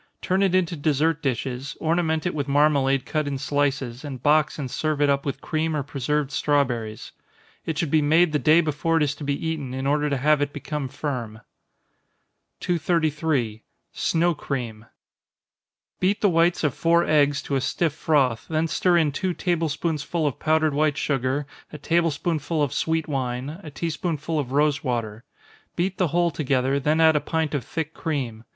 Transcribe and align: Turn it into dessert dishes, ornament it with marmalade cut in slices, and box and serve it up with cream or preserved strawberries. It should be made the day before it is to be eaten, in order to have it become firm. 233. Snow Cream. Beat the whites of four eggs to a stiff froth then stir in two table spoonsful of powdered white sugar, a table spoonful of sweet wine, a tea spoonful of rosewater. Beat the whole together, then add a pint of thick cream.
Turn 0.19 0.41
it 0.41 0.55
into 0.55 0.75
dessert 0.75 1.21
dishes, 1.21 1.77
ornament 1.79 2.25
it 2.25 2.33
with 2.33 2.47
marmalade 2.47 3.05
cut 3.05 3.27
in 3.27 3.37
slices, 3.37 4.03
and 4.03 4.23
box 4.23 4.57
and 4.57 4.71
serve 4.71 4.99
it 4.99 5.11
up 5.11 5.27
with 5.27 5.41
cream 5.41 5.75
or 5.75 5.83
preserved 5.83 6.31
strawberries. 6.31 7.11
It 7.67 7.77
should 7.77 7.91
be 7.91 8.01
made 8.01 8.31
the 8.31 8.39
day 8.39 8.61
before 8.61 8.97
it 8.97 9.03
is 9.03 9.13
to 9.13 9.23
be 9.23 9.47
eaten, 9.47 9.75
in 9.75 9.85
order 9.85 10.09
to 10.09 10.17
have 10.17 10.41
it 10.41 10.53
become 10.53 10.87
firm. 10.87 11.41
233. 12.61 13.61
Snow 13.93 14.33
Cream. 14.33 14.87
Beat 15.99 16.21
the 16.21 16.29
whites 16.31 16.63
of 16.63 16.73
four 16.73 17.03
eggs 17.05 17.43
to 17.43 17.55
a 17.55 17.61
stiff 17.61 17.93
froth 17.93 18.47
then 18.47 18.67
stir 18.67 18.97
in 18.97 19.11
two 19.11 19.35
table 19.35 19.69
spoonsful 19.69 20.25
of 20.25 20.39
powdered 20.39 20.73
white 20.73 20.97
sugar, 20.97 21.45
a 21.71 21.77
table 21.77 22.09
spoonful 22.09 22.63
of 22.63 22.73
sweet 22.73 23.07
wine, 23.07 23.59
a 23.61 23.69
tea 23.69 23.91
spoonful 23.91 24.39
of 24.39 24.51
rosewater. 24.51 25.25
Beat 25.75 25.99
the 25.99 26.07
whole 26.07 26.31
together, 26.31 26.79
then 26.79 26.99
add 26.99 27.15
a 27.15 27.21
pint 27.21 27.53
of 27.53 27.63
thick 27.63 27.93
cream. 27.93 28.45